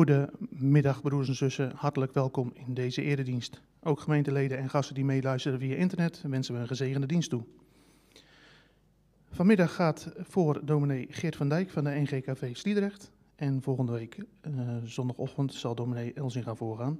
[0.00, 1.72] Goedemiddag, broers en zussen.
[1.74, 3.60] Hartelijk welkom in deze eredienst.
[3.80, 7.44] Ook gemeenteleden en gasten die meeluisteren via internet wensen we een gezegende dienst toe.
[9.30, 13.10] Vanmiddag gaat voor dominee Geert van Dijk van de NGKV Sliedrecht.
[13.36, 14.18] En volgende week,
[14.48, 16.98] uh, zondagochtend, zal dominee Elzing gaan voorgaan.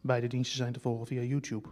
[0.00, 1.68] Beide diensten zijn te volgen via YouTube.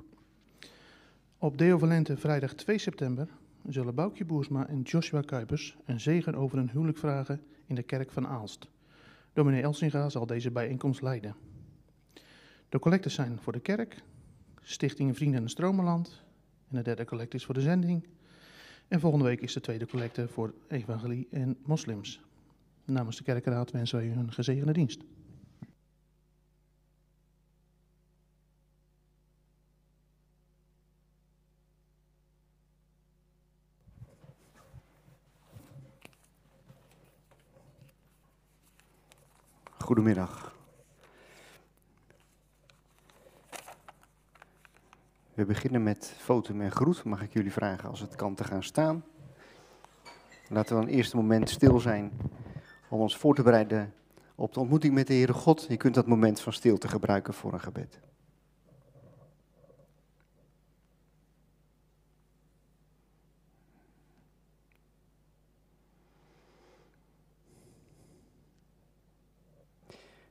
[1.39, 3.29] Op Deo Valente vrijdag 2 september
[3.69, 8.11] zullen Boukje Boersma en Joshua Kuipers een zegen over een huwelijk vragen in de kerk
[8.11, 8.73] van Aalst.
[9.35, 11.35] Dominee Elsinga zal deze bijeenkomst leiden.
[12.69, 14.03] De collecten zijn voor de kerk,
[14.63, 16.23] Stichting Vrienden en Stromenland
[16.71, 18.07] en de derde collecte is voor de zending.
[18.89, 22.21] En volgende week is de tweede collecte voor evangelie en moslims.
[22.85, 25.01] Namens de kerkenraad wensen wij u een gezegende dienst.
[39.85, 40.55] Goedemiddag.
[45.35, 47.05] We beginnen met foto en groet.
[47.05, 49.05] Mag ik jullie vragen als het kan te gaan staan?
[50.49, 52.13] Laten we een eerste moment stil zijn
[52.89, 53.95] om ons voor te bereiden
[54.35, 55.67] op de ontmoeting met de Heere God.
[55.69, 58.01] Je kunt dat moment van stilte gebruiken voor een gebed.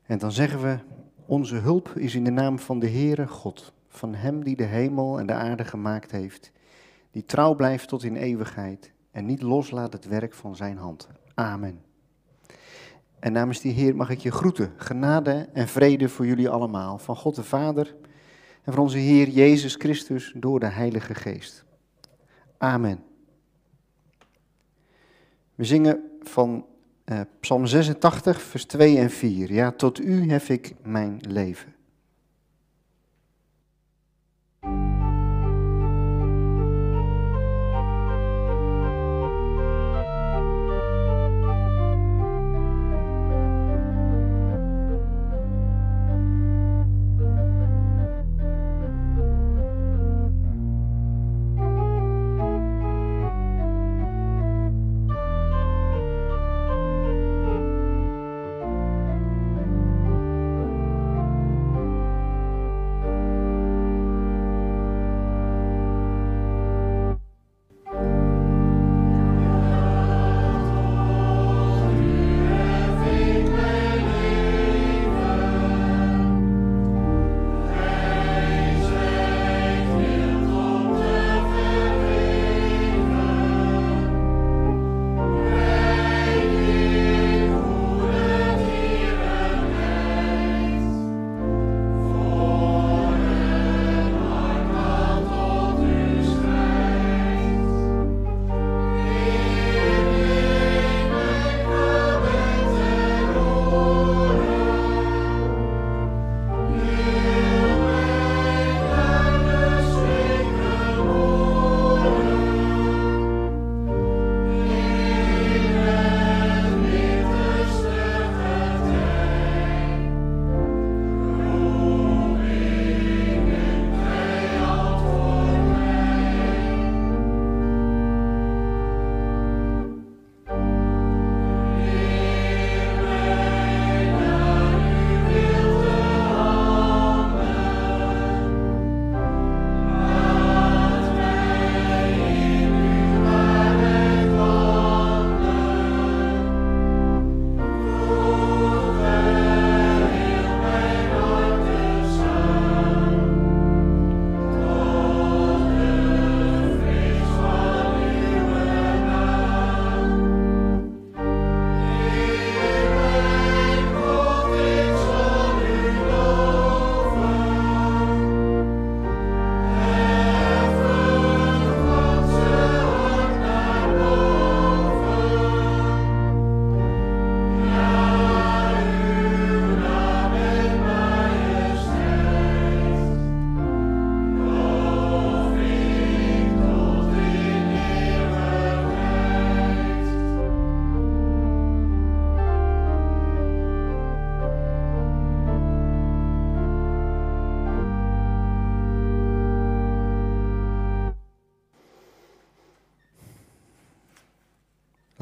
[0.06, 0.78] En dan zeggen we,
[1.26, 5.20] onze hulp is in de naam van de Heere God, van Hem die de hemel
[5.20, 6.52] en de aarde gemaakt heeft,
[7.12, 11.08] die trouw blijft tot in eeuwigheid en niet loslaat het werk van Zijn hand.
[11.34, 11.82] Amen.
[13.20, 17.16] En namens die Heer mag ik je groeten, genade en vrede voor jullie allemaal, van
[17.16, 17.96] God de Vader
[18.64, 21.66] en van onze Heer Jezus Christus door de Heilige Geest.
[22.58, 23.04] Amen.
[25.56, 26.66] We zingen van
[27.40, 29.54] Psalm 86, vers 2 en 4.
[29.54, 31.74] Ja, tot u hef ik mijn leven.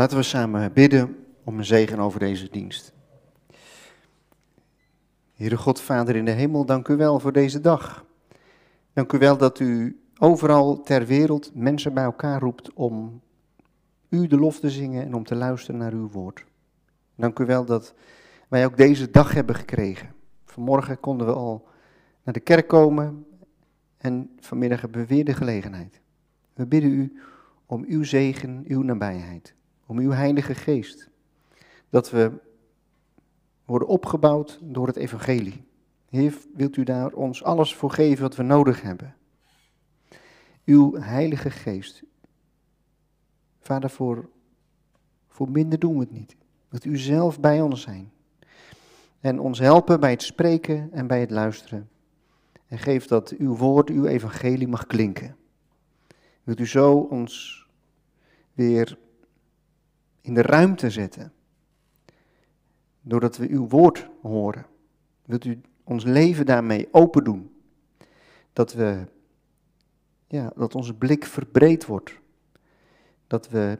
[0.02, 2.94] Laten we samen bidden om een zegen over deze dienst.
[5.34, 8.06] Heere God, Vader in de hemel, dank u wel voor deze dag.
[8.94, 13.22] Dank u wel dat u overal ter wereld mensen bij elkaar roept om
[14.10, 16.46] u de lof te zingen en om te luisteren naar uw woord.
[17.16, 17.94] Dank u wel dat
[18.48, 20.14] wij ook deze dag hebben gekregen.
[20.46, 21.68] Vanmorgen konden we al
[22.24, 23.26] naar de kerk komen
[23.98, 26.02] en vanmiddag hebben we weer de gelegenheid.
[26.54, 27.20] We bidden u
[27.66, 29.54] om uw zegen, uw nabijheid,
[29.92, 31.10] om uw heilige geest.
[31.90, 32.32] Dat we
[33.66, 35.64] worden opgebouwd door het evangelie.
[36.10, 39.16] Heer, wilt u daar ons alles voor geven wat we nodig hebben?
[40.66, 42.04] Uw heilige geest.
[43.60, 44.30] Vader, voor,
[45.28, 46.36] voor minder doen we het niet.
[46.70, 48.12] Dat u zelf bij ons zijn.
[49.20, 51.90] En ons helpen bij het spreken en bij het luisteren.
[52.68, 55.36] En geef dat uw woord, uw evangelie mag klinken.
[56.44, 57.66] Wilt u zo ons
[58.54, 58.98] weer
[60.22, 61.34] in de ruimte zetten.
[63.02, 64.66] Doordat we uw woord horen.
[65.26, 67.52] Wilt u ons leven daarmee open doen.
[68.54, 69.08] Dat we,
[70.28, 72.20] ja, dat onze blik verbreed wordt.
[73.28, 73.80] Dat we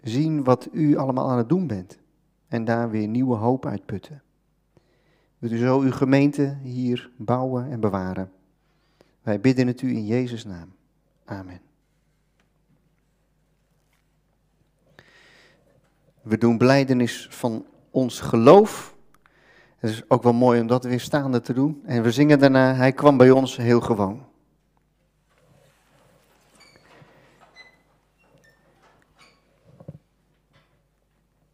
[0.00, 1.98] zien wat u allemaal aan het doen bent.
[2.48, 4.22] En daar weer nieuwe hoop uitputten.
[5.38, 8.32] Wilt u zo uw gemeente hier bouwen en bewaren.
[9.22, 10.72] Wij bidden het u in Jezus' naam.
[11.24, 11.60] Amen.
[16.22, 18.94] We doen blijdenis van ons geloof.
[19.76, 21.82] Het is ook wel mooi om dat weer staande te doen.
[21.84, 24.30] En we zingen daarna, hij kwam bij ons heel gewoon.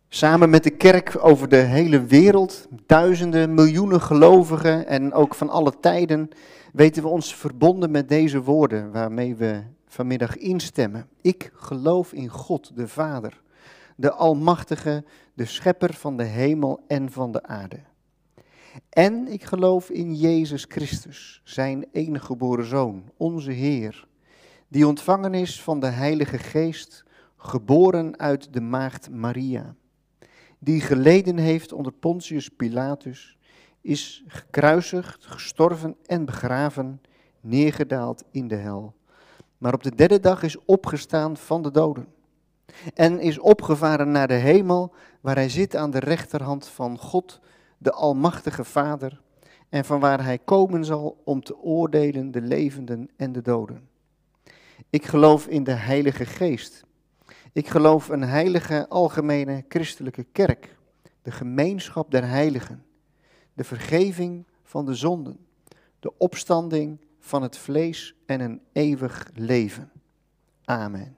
[0.09, 5.73] Samen met de kerk over de hele wereld, duizenden, miljoenen gelovigen en ook van alle
[5.81, 6.29] tijden,
[6.73, 11.09] weten we ons verbonden met deze woorden waarmee we vanmiddag instemmen.
[11.21, 13.41] Ik geloof in God, de Vader,
[14.01, 15.05] de Almachtige,
[15.35, 17.81] de Schepper van de hemel en van de aarde.
[18.89, 24.07] En ik geloof in Jezus Christus, zijn enige geboren Zoon, onze Heer,
[24.69, 27.05] die ontvangen is van de Heilige Geest,
[27.37, 29.75] geboren uit de Maagd Maria,
[30.59, 33.37] die geleden heeft onder Pontius Pilatus,
[33.81, 37.01] is gekruisigd, gestorven en begraven,
[37.41, 38.95] neergedaald in de hel,
[39.59, 42.17] maar op de derde dag is opgestaan van de doden
[42.95, 47.41] en is opgevaren naar de hemel, waar hij zit aan de rechterhand van God,
[47.79, 49.21] de Almachtige Vader,
[49.69, 53.89] en van waar hij komen zal om te oordelen de levenden en de doden.
[54.91, 56.85] Ik geloof in de Heilige Geest.
[57.53, 60.77] Ik geloof een heilige algemene christelijke kerk,
[61.23, 62.85] de gemeenschap der heiligen,
[63.55, 65.39] de vergeving van de zonden,
[66.01, 69.91] de opstanding van het vlees en een eeuwig leven.
[70.65, 71.18] Amen.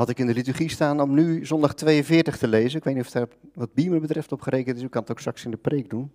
[0.00, 2.78] Had ik in de liturgie staan om nu zondag 42 te lezen.
[2.78, 4.82] Ik weet niet of daar wat Biemer betreft op gerekend is.
[4.82, 6.10] U kan het ook straks in de preek doen.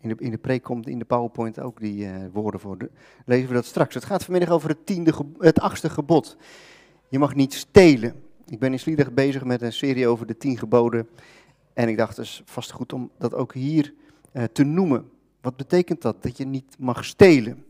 [0.00, 2.78] In de, in de preek komt in de PowerPoint ook die uh, woorden voor.
[2.78, 2.90] De,
[3.26, 3.94] lezen we dat straks.
[3.94, 6.36] Het gaat vanmiddag over het, tiende, het achtste gebod.
[7.08, 8.22] Je mag niet stelen.
[8.46, 11.08] Ik ben in Sliedrecht bezig met een serie over de tien geboden.
[11.72, 13.94] En ik dacht, het is vast goed om dat ook hier
[14.32, 15.10] uh, te noemen.
[15.40, 16.22] Wat betekent dat?
[16.22, 17.64] Dat je niet mag stelen.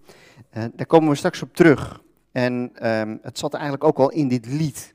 [0.57, 2.02] Uh, daar komen we straks op terug.
[2.32, 4.94] En um, het zat eigenlijk ook al in dit lied.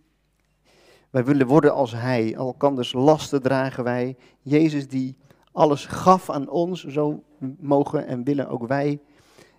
[1.10, 2.38] Wij willen worden als Hij.
[2.38, 4.16] Al kan dus lasten dragen wij.
[4.42, 5.16] Jezus die
[5.52, 7.24] alles gaf aan ons, zo
[7.60, 9.00] mogen en willen ook wij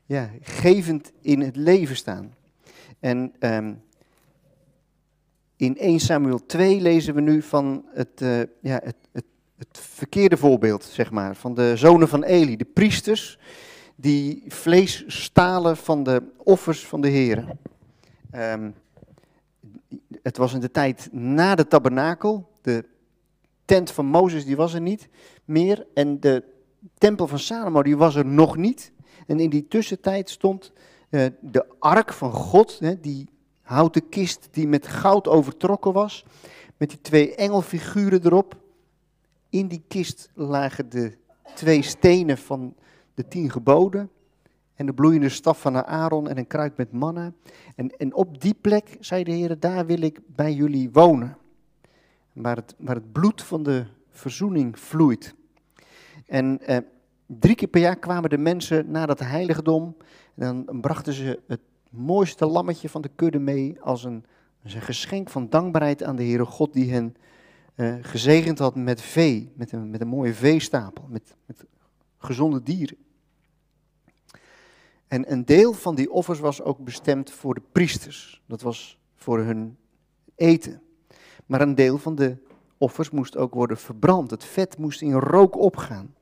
[0.08, 2.34] ja, gevend in het leven staan.
[3.00, 3.82] En um,
[5.56, 9.24] in 1 Samuel 2 lezen we nu van het, uh, ja, het, het,
[9.58, 13.38] het, verkeerde voorbeeld, zeg maar, van de zonen van Eli, de priesters,
[14.00, 17.44] die vlees stalen van de offers van de Heer.
[18.34, 18.74] Um,
[20.22, 22.84] het was in de tijd na de tabernakel, de
[23.64, 25.08] tent van Mozes die was er niet
[25.44, 26.44] meer en de
[26.98, 28.92] tempel van Salomo die was er nog niet.
[29.26, 30.72] En in die tussentijd stond
[31.10, 33.28] uh, de ark van God, hè, die
[33.62, 36.24] houten kist die met goud overtrokken was,
[36.76, 38.56] met die twee engelfiguren erop.
[39.50, 41.16] In die kist lagen de
[41.54, 42.74] twee stenen van
[43.18, 44.10] de tien geboden
[44.74, 47.32] en de bloeiende staf van Aaron en een kruik met manna.
[47.76, 51.36] En, en op die plek, zei de Heer, daar wil ik bij jullie wonen.
[52.32, 55.34] Waar het, waar het bloed van de verzoening vloeit.
[56.26, 56.78] En eh,
[57.26, 59.96] drie keer per jaar kwamen de mensen naar dat heiligdom.
[60.34, 61.60] En dan brachten ze het
[61.90, 64.24] mooiste lammetje van de kudde mee als een,
[64.62, 67.16] als een geschenk van dankbaarheid aan de Heere God die hen
[67.76, 71.64] uh, gezegend had met vee, met een, met een mooie veestapel, met, met
[72.18, 72.96] gezonde dieren.
[75.08, 78.42] En een deel van die offers was ook bestemd voor de priesters.
[78.46, 79.76] Dat was voor hun
[80.34, 80.82] eten.
[81.46, 82.36] Maar een deel van de
[82.78, 84.30] offers moest ook worden verbrand.
[84.30, 86.14] Het vet moest in rook opgaan.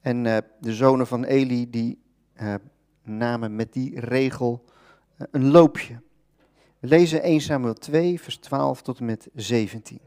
[0.00, 1.98] En uh, de zonen van Eli die
[2.42, 2.54] uh,
[3.02, 4.64] namen met die regel
[5.18, 6.00] uh, een loopje.
[6.78, 10.00] We lezen 1 Samuel 2, vers 12 tot en met 17.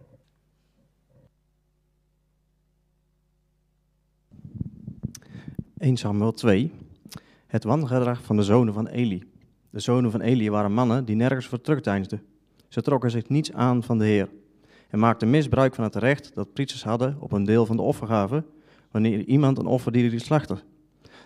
[5.94, 6.72] Samuel 2,
[7.54, 9.24] het wangedrag van de zonen van Eli.
[9.70, 12.22] De zonen van Eli waren mannen die nergens voor terugdeinsden.
[12.68, 14.30] Ze trokken zich niets aan van de Heer
[14.90, 18.44] en maakten misbruik van het recht dat priesters hadden op een deel van de offergave
[18.92, 20.60] wanneer iemand een offerdier liet slachten.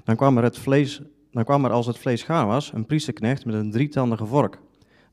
[0.03, 3.45] Dan kwam er, het vlees, dan kwam er als het vlees gaar was een priesterknecht
[3.45, 4.59] met een drietandige vork.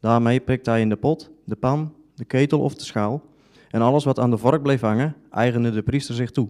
[0.00, 3.22] Daarmee prikte hij in de pot, de pan, de ketel of de schaal
[3.70, 6.48] en alles wat aan de vork bleef hangen, eigende de priester zich toe.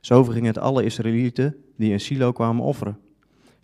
[0.00, 2.98] Zo verging het alle Israëlieten die in Silo kwamen offeren.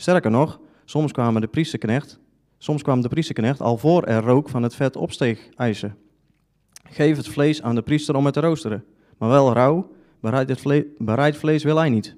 [0.00, 2.19] Sterker nog, soms, kwamen de priesterknecht,
[2.59, 5.97] soms kwam de priesterknecht al voor er rook van het vet opsteeg eisen.
[6.90, 8.85] Geef het vlees aan de priester om het te roosteren,
[9.19, 9.90] maar wel rauw,
[10.21, 12.16] bereid, het vlees, bereid vlees wil hij niet.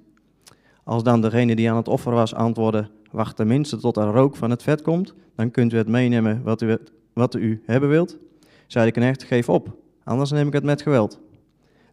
[0.85, 4.51] Als dan degene die aan het offer was antwoordde, wacht tenminste tot er rook van
[4.51, 6.79] het vet komt, dan kunt u het meenemen wat u,
[7.12, 8.19] wat u hebben wilt.
[8.67, 11.21] Zei de knecht, geef op, anders neem ik het met geweld.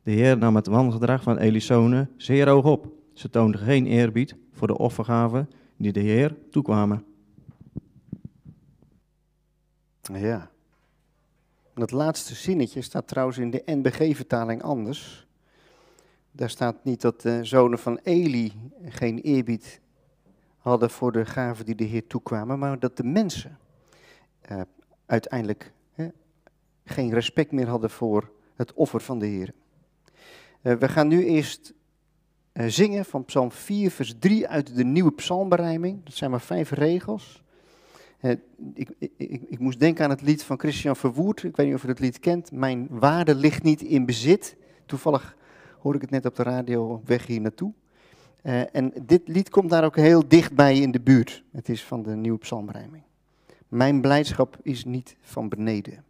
[0.03, 2.87] De Heer nam het wangedrag van Elisone zeer hoog op.
[3.13, 7.05] Ze toonden geen eerbied voor de offergaven die de Heer toekwamen.
[10.01, 10.51] Ja.
[11.73, 15.27] Dat laatste zinnetje staat trouwens in de NBG-vertaling anders.
[16.31, 18.53] Daar staat niet dat de zonen van Eli
[18.85, 19.81] geen eerbied
[20.57, 23.57] hadden voor de gaven die de Heer toekwamen, maar dat de mensen
[24.51, 24.61] uh,
[25.05, 26.07] uiteindelijk hè,
[26.85, 29.53] geen respect meer hadden voor het offer van de Heer.
[30.61, 31.73] Uh, we gaan nu eerst
[32.67, 36.03] zingen van Psalm 4, vers 3 uit de nieuwe psalmberijming.
[36.03, 37.43] Dat zijn maar vijf regels.
[38.73, 41.43] Ik, ik, ik, ik, moest denken aan het lied van Christian Verwoerd.
[41.43, 42.51] Ik weet niet of u het lied kent.
[42.51, 44.57] Mijn waarde ligt niet in bezit.
[44.85, 45.37] Toevallig
[45.79, 47.73] hoor ik het net op de radio op weg hier naartoe.
[48.43, 51.43] Uh, en dit lied komt daar ook heel dichtbij in de buurt.
[51.51, 53.03] Het is van de nieuwe psalmrijming.
[53.67, 56.03] Mijn blijdschap is niet van beneden.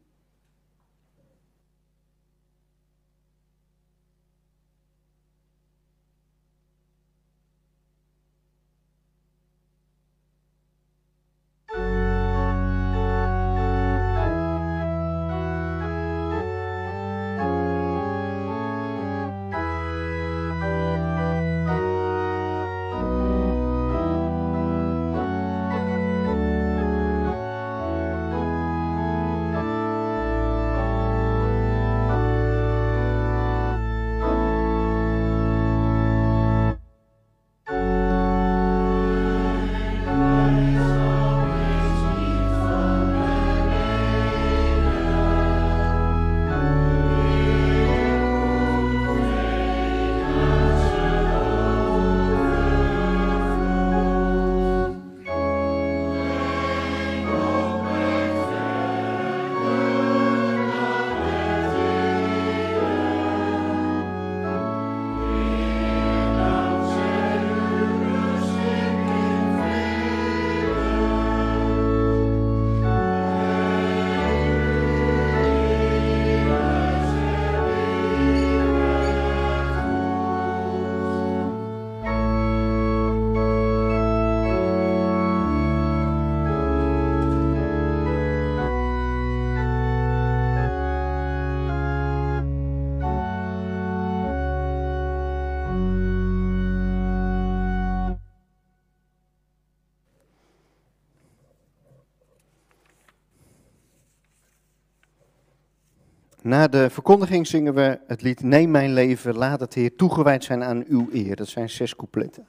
[106.41, 110.63] Na de verkondiging zingen we het lied Neem mijn leven, laat het Heer toegewijd zijn
[110.63, 111.35] aan uw eer.
[111.35, 112.47] Dat zijn zes coupletten.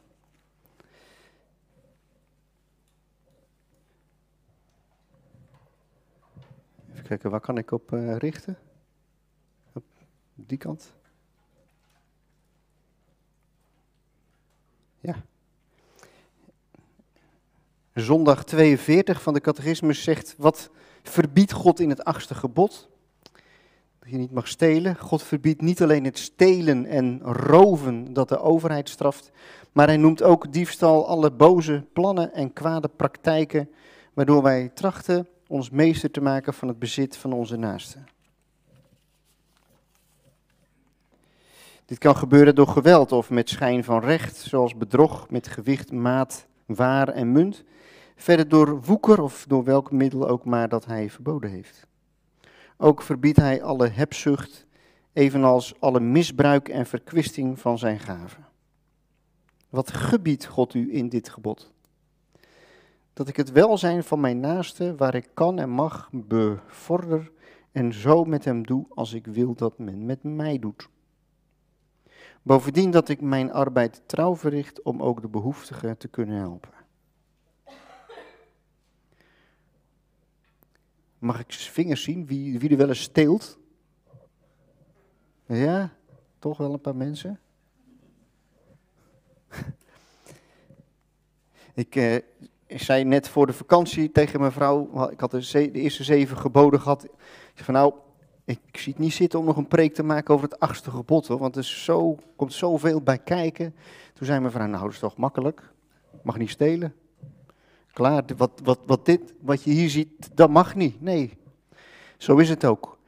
[6.90, 8.58] Even kijken, waar kan ik op uh, richten?
[9.72, 9.84] Op
[10.34, 10.92] die kant.
[15.00, 15.24] Ja.
[17.94, 20.70] Zondag 42 van de catechismus zegt, wat
[21.02, 22.89] verbiedt God in het achtste gebod?
[24.10, 24.96] Je niet mag stelen.
[24.96, 29.30] God verbiedt niet alleen het stelen en roven dat de overheid straft,
[29.72, 33.70] maar hij noemt ook diefstal alle boze plannen en kwade praktijken,
[34.14, 38.06] waardoor wij trachten ons meester te maken van het bezit van onze naasten.
[41.84, 46.46] Dit kan gebeuren door geweld of met schijn van recht, zoals bedrog met gewicht, maat,
[46.66, 47.64] waar en munt.
[48.16, 51.88] Verder door woeker of door welk middel ook maar dat hij verboden heeft.
[52.82, 54.66] Ook verbiedt hij alle hebzucht,
[55.12, 58.46] evenals alle misbruik en verkwisting van zijn gaven.
[59.68, 61.72] Wat gebiedt God u in dit gebod?
[63.12, 67.30] Dat ik het welzijn van mijn naaste, waar ik kan en mag, bevorder
[67.72, 70.88] en zo met hem doe als ik wil dat men met mij doet.
[72.42, 76.79] Bovendien dat ik mijn arbeid trouw verricht om ook de behoeftigen te kunnen helpen.
[81.20, 83.58] Mag ik vingers zien wie, wie er wel eens steelt?
[85.46, 85.92] Ja,
[86.38, 87.40] toch wel een paar mensen.
[91.74, 92.16] ik, eh,
[92.66, 96.80] zei net voor de vakantie tegen mijn vrouw, ik had de, de eerste zeven geboden
[96.80, 97.04] gehad.
[97.04, 97.10] Ik
[97.54, 97.94] zei van nou,
[98.44, 101.26] ik zie het niet zitten om nog een preek te maken over het achtste gebod,
[101.26, 103.74] hoor, want er zo, komt zoveel bij kijken.
[104.14, 105.72] Toen zei mijn vrouw, nou dat is toch makkelijk,
[106.22, 106.94] mag niet stelen.
[107.92, 111.00] Klaar, wat, wat, wat, dit, wat je hier ziet, dat mag niet.
[111.00, 111.36] Nee,
[112.18, 112.98] zo is het ook.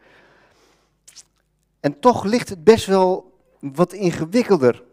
[1.80, 4.84] En toch ligt het best wel wat ingewikkelder.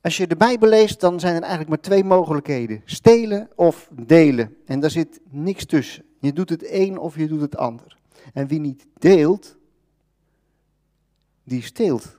[0.00, 4.56] Als je de Bijbel leest, dan zijn er eigenlijk maar twee mogelijkheden: stelen of delen.
[4.64, 6.04] En daar zit niks tussen.
[6.20, 7.98] Je doet het een of je doet het ander.
[8.32, 9.56] En wie niet deelt,
[11.44, 12.18] die steelt.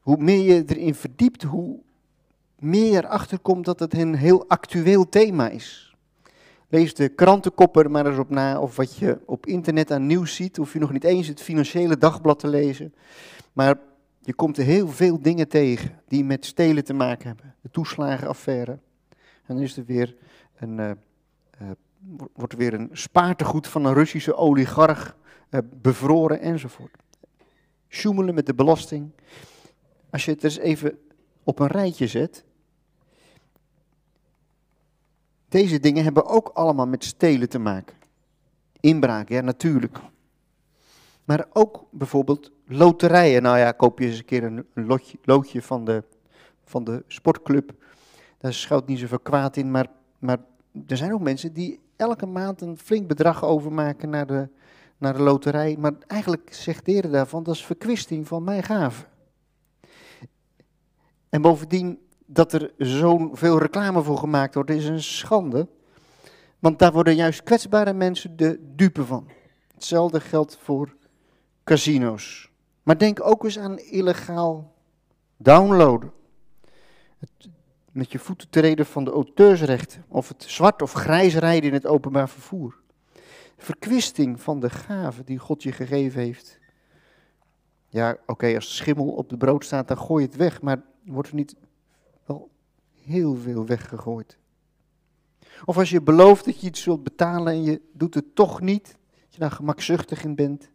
[0.00, 1.80] Hoe meer je erin verdiept, hoe
[2.62, 5.96] meer erachter komt dat het een heel actueel thema is.
[6.68, 10.34] Lees de krantenkoppen er maar eens op na, of wat je op internet aan nieuws
[10.34, 12.94] ziet, hoef je nog niet eens het financiële dagblad te lezen.
[13.52, 13.78] Maar
[14.20, 17.54] je komt er heel veel dingen tegen die met stelen te maken hebben.
[17.60, 18.78] De toeslagenaffaire.
[19.46, 20.16] En dan is er weer
[20.56, 20.90] een, uh,
[21.62, 21.68] uh,
[22.32, 25.16] wordt er weer een spaartegoed van een Russische oligarch
[25.50, 26.96] uh, bevroren enzovoort.
[27.88, 29.10] Sjoemelen met de belasting.
[30.10, 30.98] Als je het eens even
[31.42, 32.44] op een rijtje zet,
[35.52, 37.96] Deze dingen hebben ook allemaal met stelen te maken.
[38.80, 39.98] Inbraak, ja, natuurlijk.
[41.24, 43.42] Maar ook bijvoorbeeld loterijen.
[43.42, 46.04] Nou ja, koop je eens een keer een loodje, loodje van, de,
[46.64, 47.72] van de sportclub.
[48.38, 49.70] Daar schuilt niet zoveel kwaad in.
[49.70, 49.86] Maar,
[50.18, 50.38] maar
[50.86, 54.48] er zijn ook mensen die elke maand een flink bedrag overmaken naar de,
[54.98, 55.76] naar de loterij.
[55.78, 59.06] Maar eigenlijk zegt de daarvan, dat is verkwisting van mijn gaven.
[61.28, 61.98] En bovendien
[62.32, 65.68] dat er zoveel reclame voor gemaakt wordt, is een schande.
[66.58, 69.28] Want daar worden juist kwetsbare mensen de dupe van.
[69.74, 70.96] Hetzelfde geldt voor
[71.64, 72.50] casino's.
[72.82, 74.74] Maar denk ook eens aan illegaal
[75.36, 76.12] downloaden.
[77.18, 77.48] Het
[77.92, 80.04] met je voeten treden van de auteursrechten.
[80.08, 82.80] Of het zwart of grijs rijden in het openbaar vervoer.
[83.56, 86.58] Verkwisting van de gaven die God je gegeven heeft.
[87.88, 90.62] Ja, oké, als schimmel op de brood staat, dan gooi je het weg.
[90.62, 91.56] Maar wordt er niet
[93.04, 94.38] heel veel weggegooid.
[95.64, 98.84] Of als je belooft dat je iets zult betalen en je doet het toch niet,
[99.20, 100.70] dat je daar gemakzuchtig in bent.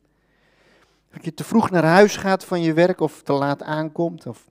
[1.11, 4.49] Dat je te vroeg naar huis gaat van je werk of te laat aankomt of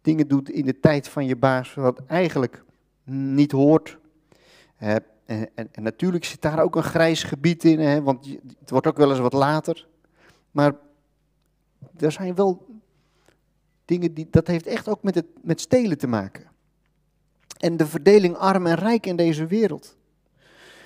[0.00, 2.64] dingen doet in de tijd van je baas wat eigenlijk
[3.04, 3.98] niet hoort.
[4.76, 8.26] en, en, en, natuurlijk zit daar ook een grijs gebied in, hè, want
[8.58, 9.86] het wordt ook wel eens wat later.
[10.50, 10.74] Maar
[11.96, 12.66] er zijn wel
[13.84, 16.52] dingen die, dat heeft echt ook met, het, met stelen te maken
[17.64, 19.96] en de verdeling arm en rijk in deze wereld.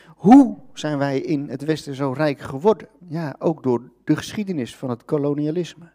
[0.06, 2.88] Hoe zijn wij in het Westen zo rijk geworden?
[3.08, 5.90] Ja, ook door de geschiedenis van het kolonialisme.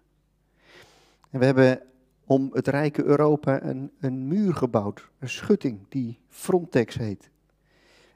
[1.29, 1.81] En we hebben
[2.25, 7.29] om het rijke Europa een, een muur gebouwd, een schutting die Frontex heet.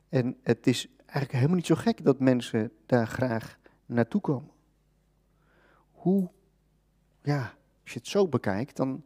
[0.10, 4.52] En het is eigenlijk helemaal niet zo gek dat mensen daar graag naartoe komen.
[5.92, 6.30] Hoe,
[7.22, 7.54] ja,
[7.84, 9.04] als je het zo bekijkt, dan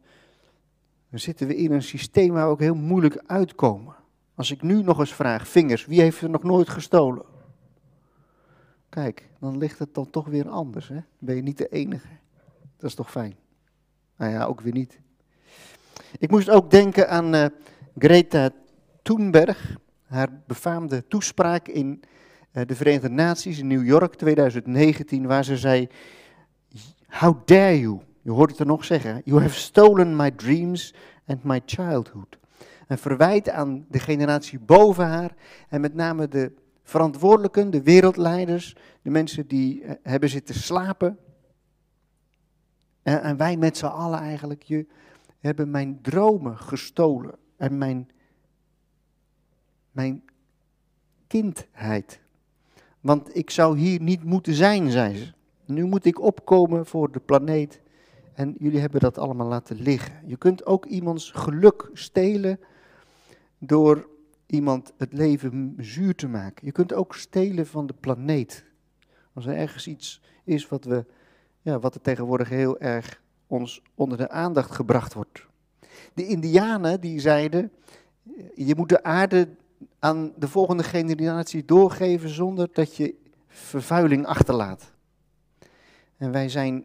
[1.12, 3.94] dan zitten we in een systeem waar we ook heel moeilijk uitkomen.
[4.34, 7.24] Als ik nu nog eens vraag, vingers, wie heeft er nog nooit gestolen?
[8.88, 10.88] Kijk, dan ligt het dan toch weer anders.
[10.88, 10.98] Hè?
[11.18, 12.08] Ben je niet de enige.
[12.76, 13.36] Dat is toch fijn?
[14.16, 15.00] Nou ja, ook weer niet.
[16.18, 17.46] Ik moest ook denken aan uh,
[17.98, 18.50] Greta
[19.02, 22.02] Thunberg, haar befaamde toespraak in
[22.52, 25.88] uh, de Verenigde Naties in New York 2019, waar ze zei:
[27.06, 28.00] How dare you?
[28.22, 29.22] Je hoort het er nog zeggen.
[29.24, 30.94] You have stolen my dreams
[31.26, 32.38] and my childhood.
[32.86, 35.34] Een verwijt aan de generatie boven haar
[35.68, 41.18] en met name de verantwoordelijken, de wereldleiders, de mensen die uh, hebben zitten slapen.
[43.02, 44.86] En, en wij met z'n allen eigenlijk, je
[45.38, 48.10] hebben mijn dromen gestolen en mijn,
[49.90, 50.22] mijn
[51.26, 52.20] kindheid.
[53.00, 55.32] Want ik zou hier niet moeten zijn, zei ze.
[55.64, 57.81] Nu moet ik opkomen voor de planeet.
[58.34, 60.14] En jullie hebben dat allemaal laten liggen.
[60.26, 62.60] Je kunt ook iemands geluk stelen
[63.58, 64.08] door
[64.46, 66.66] iemand het leven zuur te maken.
[66.66, 68.64] Je kunt ook stelen van de planeet.
[69.34, 71.04] Als er ergens iets is wat, we,
[71.60, 75.46] ja, wat er tegenwoordig heel erg ons onder de aandacht gebracht wordt.
[76.14, 77.72] De Indianen die zeiden,
[78.54, 79.48] je moet de aarde
[79.98, 83.14] aan de volgende generatie doorgeven zonder dat je
[83.46, 84.92] vervuiling achterlaat.
[86.16, 86.84] En wij zijn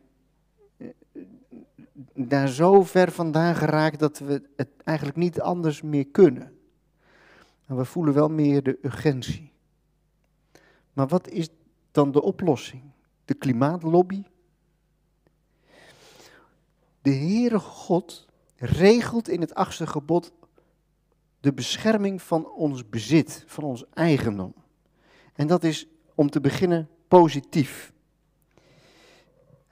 [2.18, 6.58] daar zo ver vandaan geraakt dat we het eigenlijk niet anders meer kunnen.
[7.66, 9.52] We voelen wel meer de urgentie.
[10.94, 11.50] Maar wat is
[11.92, 12.84] dan de oplossing?
[13.26, 14.24] De klimaatlobby?
[17.02, 20.32] De Heere God regelt in het achtste gebod
[21.40, 24.54] de bescherming van ons bezit, van ons eigendom.
[25.34, 27.94] En dat is om te beginnen positief.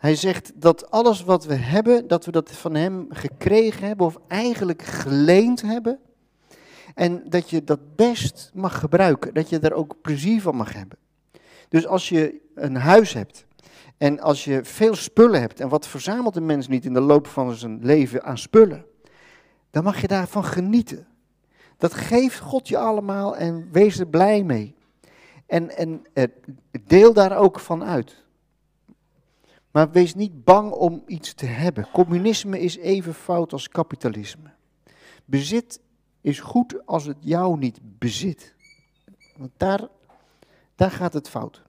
[0.06, 4.18] Hij zegt dat alles wat we hebben, dat we dat van hem gekregen hebben of
[4.28, 6.00] eigenlijk geleend hebben.
[6.96, 10.98] En dat je dat best mag gebruiken, dat je er ook plezier van mag hebben.
[11.70, 13.46] Dus als je een huis hebt
[13.98, 17.28] en als je veel spullen hebt, en wat verzamelt een mens niet in de loop
[17.28, 18.86] van zijn leven aan spullen,
[19.72, 21.08] dan mag je daarvan genieten.
[21.78, 24.76] Dat geeft God je allemaal en wees er blij mee.
[25.46, 26.02] En, en
[26.86, 28.25] deel daar ook van uit.
[29.76, 31.88] Maar wees niet bang om iets te hebben.
[31.94, 34.50] Communisme is even fout als kapitalisme.
[35.26, 35.80] Bezit
[36.22, 38.56] is goed als het jou niet bezit.
[39.38, 39.88] Want daar,
[40.76, 41.62] daar gaat het fout.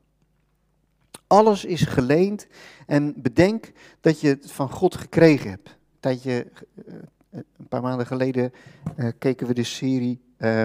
[1.27, 2.47] Alles is geleend
[2.87, 5.77] en bedenk dat je het van God gekregen hebt.
[6.01, 6.47] Dat je,
[6.87, 6.95] eh,
[7.31, 8.53] een paar maanden geleden
[8.97, 10.65] uh, keken we de serie uh,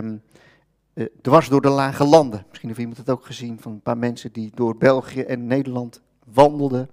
[1.22, 2.46] Dwars door de Lage Landen.
[2.48, 6.02] Misschien heeft iemand het ook gezien van een paar mensen die door België en Nederland
[6.26, 6.90] wandelden.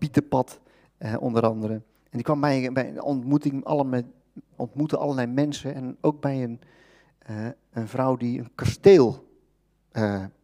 [0.00, 0.60] Pieterpad
[0.98, 1.72] uh, onder andere.
[1.74, 4.04] En die kwam bij, een ontmoeting alle met,
[4.96, 5.74] allerlei mensen.
[5.74, 6.60] En ook bij een,
[7.70, 9.28] een vrouw die een kasteel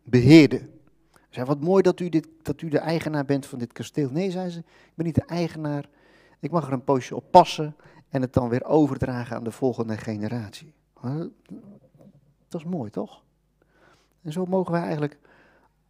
[0.02, 0.68] beheerde.
[1.28, 4.10] Zei, wat mooi dat u, dit, dat u de eigenaar bent van dit kasteel.
[4.10, 5.88] Nee, zei ze, ik ben niet de eigenaar.
[6.40, 7.76] Ik mag er een poosje op passen
[8.08, 10.74] en het dan weer overdragen aan de volgende generatie.
[12.48, 13.24] Dat is mooi, toch?
[14.22, 15.18] En zo mogen wij eigenlijk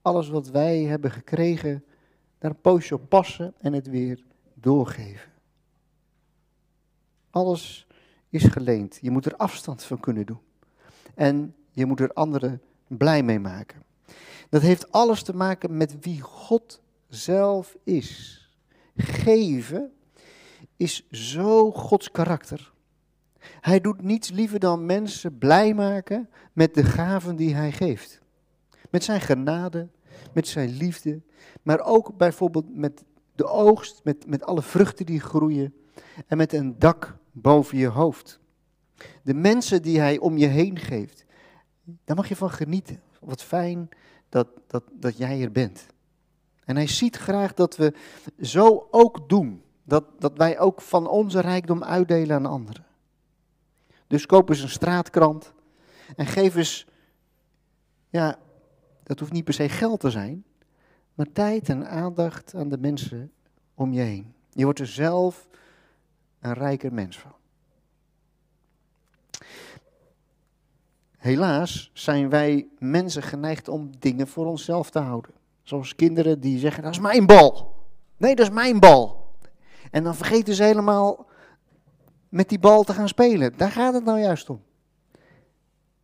[0.02, 1.84] alles wat wij hebben gekregen,
[2.46, 5.32] daar een poosje op passen en het weer doorgeven.
[7.30, 7.86] Alles
[8.28, 8.98] is geleend.
[9.00, 10.40] Je moet er afstand van kunnen doen.
[11.14, 13.82] En je moet er anderen blij mee maken.
[14.48, 18.40] Dat heeft alles te maken met wie God zelf is.
[18.96, 19.92] Geven
[20.76, 22.72] is zo Gods karakter.
[23.60, 28.20] Hij doet niets liever dan mensen blij maken met de gaven die hij geeft.
[28.90, 29.88] Met zijn genade,
[30.32, 31.20] met zijn liefde,
[31.62, 35.74] maar ook bijvoorbeeld met de oogst, met, met alle vruchten die groeien
[36.26, 38.40] en met een dak boven je hoofd.
[39.22, 41.24] De mensen die hij om je heen geeft,
[42.04, 43.00] daar mag je van genieten.
[43.20, 43.88] Wat fijn
[44.28, 45.86] dat, dat, dat jij er bent.
[46.64, 47.94] En hij ziet graag dat we
[48.40, 49.62] zo ook doen.
[49.84, 52.86] Dat, dat wij ook van onze rijkdom uitdelen aan anderen.
[54.06, 55.52] Dus koop eens een straatkrant
[56.16, 56.86] en geef eens,
[58.08, 58.38] ja,
[59.06, 60.44] dat hoeft niet per se geld te zijn,
[61.14, 63.32] maar tijd en aandacht aan de mensen
[63.74, 64.34] om je heen.
[64.50, 65.48] Je wordt er zelf
[66.40, 67.34] een rijker mens van.
[71.16, 75.30] Helaas zijn wij mensen geneigd om dingen voor onszelf te houden.
[75.62, 77.74] Zoals kinderen die zeggen, dat is mijn bal.
[78.16, 79.34] Nee, dat is mijn bal.
[79.90, 81.26] En dan vergeten ze helemaal
[82.28, 83.56] met die bal te gaan spelen.
[83.56, 84.62] Daar gaat het nou juist om.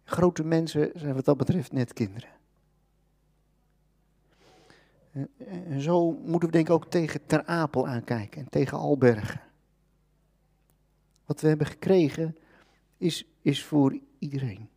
[0.04, 2.40] Grote mensen zijn wat dat betreft net kinderen.
[5.46, 9.40] En zo moeten we denk ik ook tegen Ter Apel aankijken en tegen Albergen.
[11.26, 12.36] Wat we hebben gekregen
[12.96, 14.68] is, is voor iedereen.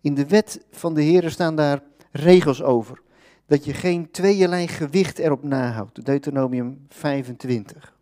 [0.00, 3.02] In de wet van de Heer staan daar regels over.
[3.46, 6.04] dat je geen tweeërlei gewicht erop nahoudt.
[6.04, 7.96] Deuteronomium 25.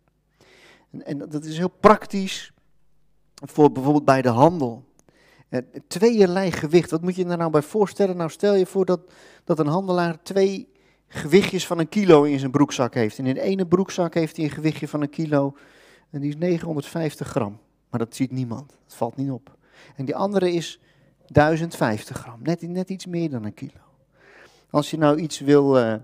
[0.91, 2.53] En, en dat is heel praktisch
[3.33, 4.83] voor bijvoorbeeld bij de handel.
[5.53, 8.17] Eh, tweeërlei gewicht, wat moet je er nou bij voorstellen?
[8.17, 8.99] Nou, stel je voor dat,
[9.43, 10.67] dat een handelaar twee
[11.07, 13.17] gewichtjes van een kilo in zijn broekzak heeft.
[13.17, 15.57] En in de ene broekzak heeft hij een gewichtje van een kilo
[16.09, 17.59] en die is 950 gram.
[17.89, 19.57] Maar dat ziet niemand, dat valt niet op.
[19.95, 20.79] En die andere is
[21.27, 23.81] 1050 gram, net, net iets meer dan een kilo.
[24.69, 25.95] Als je nou iets wil, uh,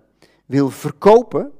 [0.45, 1.51] wil verkopen,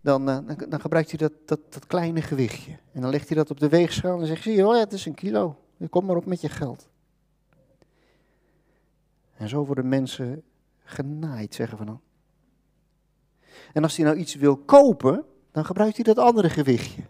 [0.00, 2.72] dan, uh, dan, dan, gebruikt hij dat, dat, dat, kleine gewichtje.
[2.92, 5.14] En dan legt hij dat op de weegschaal en zegt zie je, het is een
[5.14, 5.56] kilo.
[5.90, 6.89] Kom maar op met je geld.
[9.40, 10.42] En zo worden mensen
[10.84, 12.00] genaaid, zeggen we dan.
[13.72, 17.02] En als hij nou iets wil kopen, dan gebruikt hij dat andere gewichtje.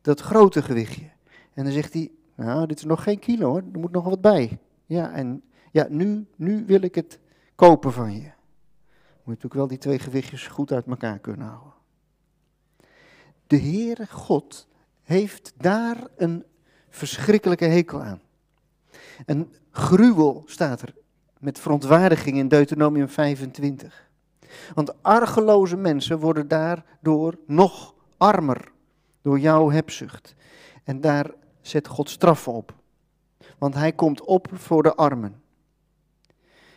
[0.00, 1.10] Dat grote gewichtje.
[1.54, 4.20] En dan zegt hij, nou, dit is nog geen kilo hoor, er moet nog wat
[4.20, 4.58] bij.
[4.86, 5.42] Ja, en
[5.72, 7.20] ja, nu, nu wil ik het
[7.54, 8.30] kopen van je.
[9.16, 11.72] Moet natuurlijk wel die twee gewichtjes goed uit elkaar kunnen houden.
[13.46, 14.68] De Heere God
[15.02, 16.44] heeft daar een
[16.88, 18.20] verschrikkelijke hekel aan.
[19.26, 20.94] Een gruwel staat er
[21.40, 24.08] met verontwaardiging in Deuteronomium 25.
[24.74, 28.72] Want argeloze mensen worden daardoor nog armer
[29.22, 30.34] door jouw hebzucht.
[30.84, 32.74] En daar zet God straffen op.
[33.58, 35.42] Want hij komt op voor de armen.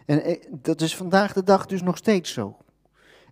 [0.06, 2.58] En eh, dat is vandaag de dag dus nog steeds zo.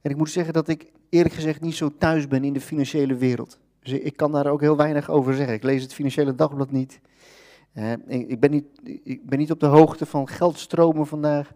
[0.02, 3.16] En ik moet zeggen dat ik eerlijk gezegd niet zo thuis ben in de financiële
[3.16, 3.60] wereld.
[3.80, 5.54] Dus ik kan daar ook heel weinig over zeggen.
[5.54, 7.00] Ik lees het Financiële Dagblad niet.
[8.08, 8.66] Ik, ben niet
[9.04, 11.54] ik ben niet op de hoogte van geldstromen vandaag.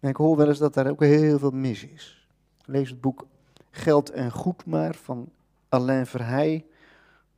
[0.00, 2.28] En ik hoor wel eens dat daar ook heel veel mis is.
[2.64, 3.26] Lees het boek
[3.70, 5.30] Geld en Goed maar van
[5.68, 6.66] Alain Verheij.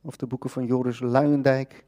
[0.01, 1.85] Of de boeken van Joris Luijendijk.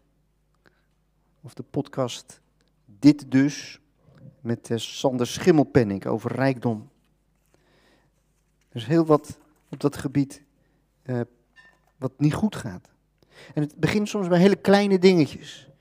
[1.42, 2.42] Of de podcast
[2.86, 3.80] Dit Dus.
[4.42, 6.90] Met uh, Sander Schimmelpenning over rijkdom.
[8.70, 10.44] Er is heel wat op dat gebied
[11.06, 11.22] uh,
[11.98, 12.90] wat niet goed gaat.
[13.54, 15.73] En het begint soms bij hele kleine dingetjes.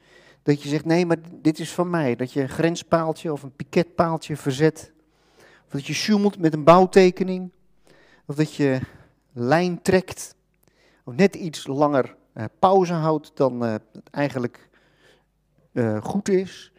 [0.43, 2.17] Dat je zegt, nee, maar dit is van mij.
[2.17, 4.93] Dat je een grenspaaltje of een piketpaaltje verzet.
[5.39, 7.51] Of dat je sjoemelt met een bouwtekening.
[8.27, 8.81] Of dat je
[9.33, 10.35] lijn trekt.
[11.05, 14.69] Of net iets langer uh, pauze houdt dan uh, het eigenlijk
[15.73, 16.73] uh, goed is.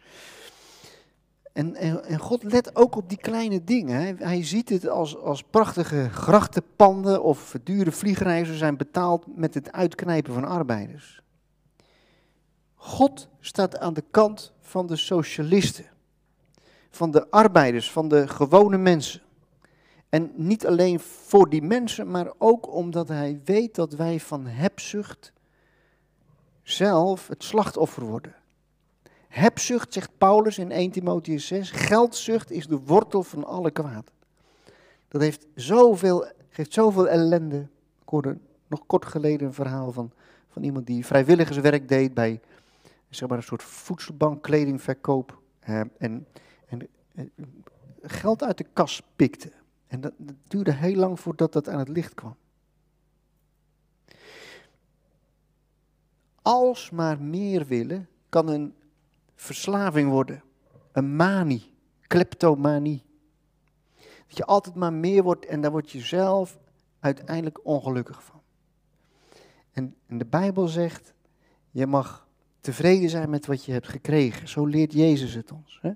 [1.52, 3.96] En, en, en, God let ook op die kleine dingen.
[3.96, 9.72] Hij, hij ziet het als, als prachtige grachtenpanden of dure vliegreizen zijn betaald met het
[9.72, 11.23] uitknijpen van arbeiders.
[12.84, 15.84] God staat aan de kant van de socialisten,
[16.90, 19.22] van de arbeiders, van de gewone mensen.
[20.08, 25.32] En niet alleen voor die mensen, maar ook omdat hij weet dat wij van hebzucht
[26.62, 28.34] zelf het slachtoffer worden.
[29.28, 34.10] Hebzucht, zegt Paulus in 1 Timotheus 6, geldzucht is de wortel van alle kwaad.
[35.08, 37.68] Dat heeft zoveel, geeft zoveel ellende.
[38.02, 40.12] Ik hoorde nog kort geleden een verhaal van,
[40.48, 42.40] van iemand die vrijwilligerswerk deed bij
[43.14, 45.42] zeg maar een soort voedselbank, kledingverkoop.
[45.68, 46.26] Uh, en,
[46.66, 47.24] en uh,
[48.02, 49.52] geld uit de kas pikte.
[49.86, 52.36] En dat, dat duurde heel lang voordat dat aan het licht kwam.
[56.42, 58.74] Als maar meer willen, kan een
[59.34, 60.42] verslaving worden.
[60.92, 61.74] Een manie,
[62.06, 63.04] kleptomanie.
[64.26, 66.58] Dat je altijd maar meer wordt en daar word je zelf
[67.00, 68.40] uiteindelijk ongelukkig van.
[69.72, 71.14] En, en de Bijbel zegt,
[71.70, 72.23] je mag
[72.64, 74.48] tevreden zijn met wat je hebt gekregen.
[74.48, 75.78] Zo leert Jezus het ons.
[75.82, 75.92] Hè?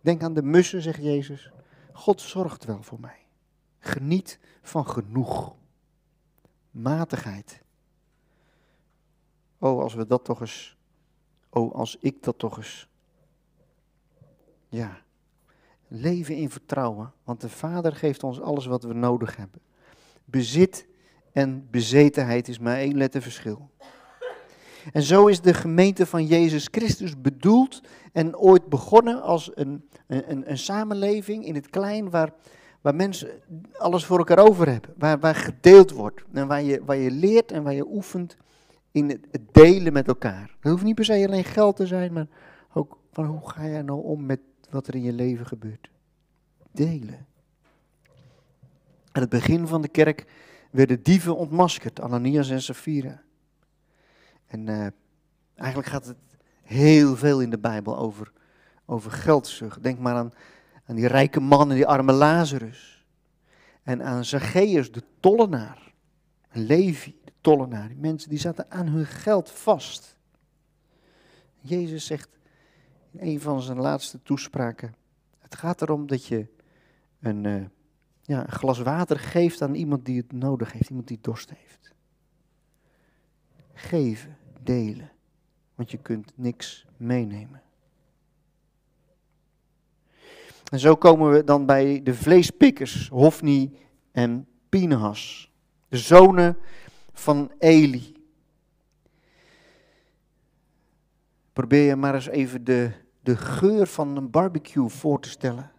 [0.00, 1.50] Denk aan de mussen, zegt Jezus.
[1.92, 3.26] God zorgt wel voor mij.
[3.78, 5.54] Geniet van genoeg.
[6.70, 7.62] Matigheid.
[9.58, 10.76] Oh, als we dat toch eens.
[11.48, 12.88] Oh, als ik dat toch eens.
[14.68, 15.02] Ja.
[15.88, 19.60] Leven in vertrouwen, want de Vader geeft ons alles wat we nodig hebben.
[20.24, 20.86] Bezit
[21.32, 23.70] en bezetenheid is maar één letter verschil.
[24.92, 27.80] En zo is de gemeente van Jezus Christus bedoeld
[28.12, 32.32] en ooit begonnen als een, een, een samenleving in het klein waar,
[32.80, 33.28] waar mensen
[33.72, 34.94] alles voor elkaar over hebben.
[34.98, 38.36] Waar, waar gedeeld wordt en waar je, waar je leert en waar je oefent
[38.92, 40.56] in het, delen met elkaar.
[40.60, 42.26] Het hoeft niet per se alleen geld te zijn, maar
[42.72, 44.40] ook van hoe ga je nou om met
[44.70, 45.90] wat er in je leven gebeurt.
[46.72, 47.26] Delen.
[49.12, 50.26] Aan het begin van de kerk
[50.70, 53.22] werden dieven ontmaskerd, Ananias en Sapphira.
[54.52, 54.86] En uh,
[55.54, 56.16] eigenlijk gaat het
[56.62, 58.32] heel veel in de Bijbel over,
[58.84, 59.82] over geldzucht.
[59.82, 60.32] Denk maar aan,
[60.86, 63.06] aan die rijke man en die arme Lazarus.
[63.82, 65.94] En aan Zacchaeus, de tollenaar.
[66.48, 67.88] En Levi, de tollenaar.
[67.88, 70.16] Die mensen die zaten aan hun geld vast.
[71.60, 72.28] Jezus zegt
[73.10, 74.94] in een van zijn laatste toespraken:
[75.38, 76.46] Het gaat erom dat je
[77.20, 77.64] een, uh,
[78.22, 81.92] ja, een glas water geeft aan iemand die het nodig heeft, iemand die dorst heeft.
[83.72, 85.10] Geven, delen,
[85.74, 87.62] want je kunt niks meenemen.
[90.70, 93.76] En zo komen we dan bij de vleespikkers, Hofni
[94.12, 95.50] en Pinehas,
[95.88, 96.56] de zonen
[97.12, 98.16] van Eli.
[101.52, 105.70] Probeer je maar eens even de, de geur van een barbecue voor te stellen.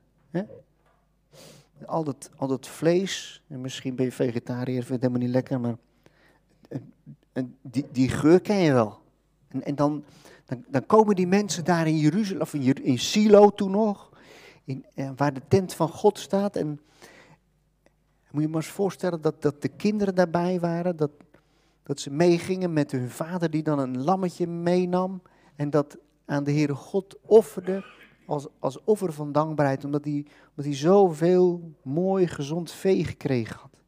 [1.86, 5.34] Al, dat, al dat vlees, en misschien ben je vegetariër, vind je het helemaal niet
[5.34, 5.76] lekker, maar
[7.62, 9.00] die, die geur ken je wel.
[9.48, 10.04] En, en dan,
[10.46, 14.12] dan, dan, komen die mensen daar in Jeruzalem, of in, in Silo toen nog,
[14.64, 16.56] in, eh, waar de tent van God staat.
[16.56, 16.80] En
[18.32, 21.12] moet je maar eens voorstellen dat, dat de kinderen daarbij waren, dat,
[21.84, 25.22] dat ze meegingen met hun vader die dan een lammetje meenam
[25.56, 27.86] en dat aan de Heere God offerde
[28.26, 33.83] als, als offer van dankbaarheid, omdat hij, omdat hij zoveel mooi gezond vee gekregen had.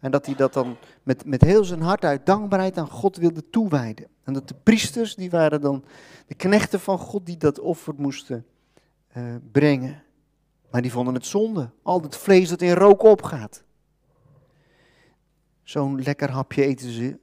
[0.00, 3.50] En dat hij dat dan met, met heel zijn hart uit dankbaarheid aan God wilde
[3.50, 4.06] toewijden.
[4.24, 5.84] En dat de priesters, die waren dan
[6.26, 8.46] de knechten van God die dat offer moesten
[9.16, 10.02] uh, brengen.
[10.70, 11.70] Maar die vonden het zonde.
[11.82, 13.64] Al het vlees dat in rook opgaat.
[15.62, 17.18] Zo'n lekker hapje eten ze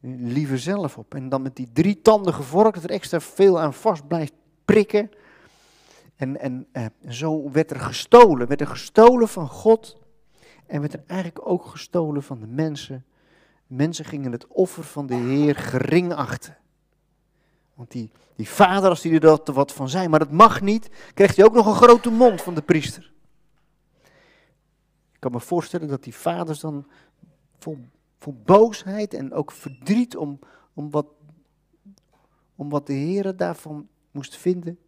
[0.00, 1.14] liever zelf op.
[1.14, 4.32] En dan met die drie tanden gevorkt, dat er extra veel aan vast blijft
[4.64, 5.10] prikken.
[6.16, 8.48] En, en eh, zo werd er gestolen.
[8.48, 9.98] Werd er gestolen van God.
[10.70, 13.04] En werd er eigenlijk ook gestolen van de mensen.
[13.66, 16.56] Mensen gingen het offer van de Heer gering achten.
[17.74, 21.36] Want die, die vader, als hij er wat van zei, maar dat mag niet, kreeg
[21.36, 23.12] hij ook nog een grote mond van de priester.
[25.12, 26.86] Ik kan me voorstellen dat die vaders dan
[27.58, 27.78] vol,
[28.18, 30.38] vol boosheid en ook verdriet om,
[30.74, 31.06] om, wat,
[32.54, 34.78] om wat de Heer daarvan moest vinden.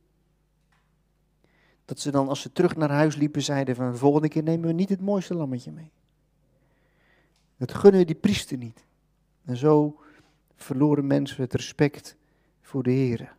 [1.92, 4.66] Dat ze dan, als ze terug naar huis liepen, zeiden van de volgende keer nemen
[4.66, 5.90] we niet het mooiste lammetje mee.
[7.56, 8.84] Dat gunnen we die priester niet.
[9.44, 10.00] En zo
[10.56, 12.16] verloren mensen het respect
[12.60, 13.36] voor de Heer.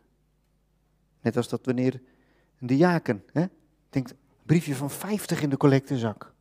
[1.20, 2.00] Net als dat wanneer
[2.58, 3.44] een diaken hè,
[3.90, 6.34] denkt, briefje van 50 in de collectezak.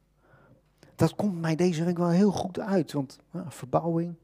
[0.95, 4.16] Dat komt mij deze week wel heel goed uit, want nou, verbouwing.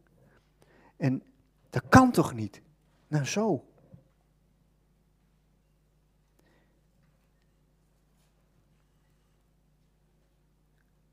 [0.98, 1.24] En
[1.70, 2.62] dat kan toch niet?
[3.08, 3.69] Nou zo.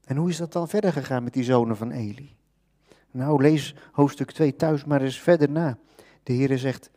[0.06, 2.36] En hoe is dat dan verder gegaan met die zonen van Eli?
[3.10, 5.78] Nou, lees hoofdstuk 2 thuis maar eens verder na.
[6.22, 6.90] De Heer zegt,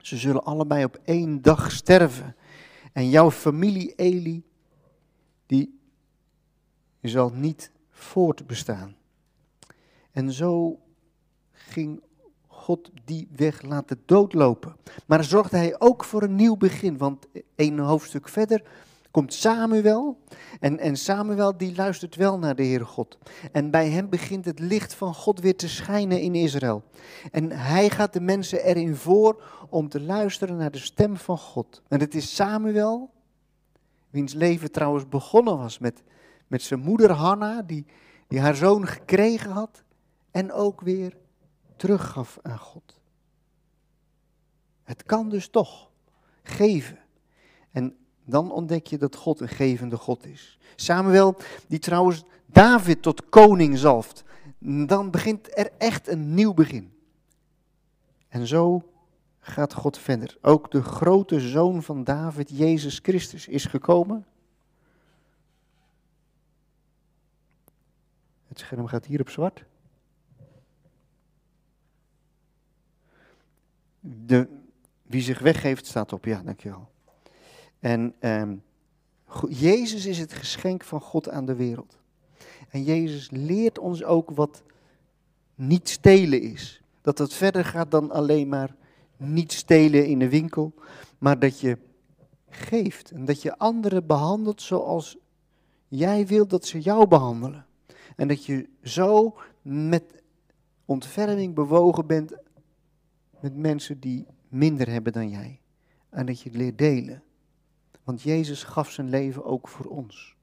[0.00, 2.36] ze zullen allebei op één dag sterven.
[2.92, 4.42] En jouw familie Eli,
[5.46, 5.78] die
[7.02, 8.96] zal niet voortbestaan.
[10.10, 10.80] En zo
[11.52, 12.02] ging
[12.46, 14.76] God die weg laten doodlopen.
[15.06, 16.98] Maar zorgde hij ook voor een nieuw begin.
[16.98, 18.62] Want één hoofdstuk verder
[19.10, 20.18] komt Samuel.
[20.60, 23.18] En, en Samuel die luistert wel naar de Heere God.
[23.52, 26.82] En bij hem begint het licht van God weer te schijnen in Israël.
[27.30, 31.82] En hij gaat de mensen erin voor om te luisteren naar de stem van God.
[31.88, 33.10] En het is Samuel,
[34.10, 36.02] wiens leven trouwens begonnen was met,
[36.46, 37.86] met zijn moeder Hanna, die,
[38.28, 39.82] die haar zoon gekregen had.
[40.30, 41.16] En ook weer
[41.76, 42.98] teruggaf aan God.
[44.82, 45.90] Het kan dus toch
[46.42, 46.98] geven.
[47.70, 47.96] En
[48.30, 50.58] dan ontdek je dat God een gevende God is.
[50.76, 51.36] Samuel,
[51.68, 54.24] die trouwens David tot koning zalft.
[54.58, 56.92] Dan begint er echt een nieuw begin.
[58.28, 58.90] En zo
[59.40, 60.36] gaat God verder.
[60.40, 64.26] Ook de grote zoon van David, Jezus Christus, is gekomen.
[68.48, 69.64] Het scherm gaat hier op zwart.
[74.00, 74.48] De,
[75.02, 76.90] wie zich weggeeft staat op, ja, dankjewel.
[77.80, 78.62] En um,
[79.48, 81.98] Jezus is het geschenk van God aan de wereld.
[82.68, 84.62] En Jezus leert ons ook wat
[85.54, 86.82] niet stelen is.
[87.02, 88.74] Dat het verder gaat dan alleen maar
[89.16, 90.74] niet stelen in de winkel,
[91.18, 91.78] maar dat je
[92.48, 95.16] geeft en dat je anderen behandelt zoals
[95.88, 97.66] jij wilt dat ze jou behandelen.
[98.16, 100.22] En dat je zo met
[100.84, 102.34] ontferming bewogen bent
[103.40, 105.60] met mensen die minder hebben dan jij.
[106.08, 107.22] En dat je leert delen.
[108.04, 110.36] Want Jezus gaf zijn leven ook voor ons.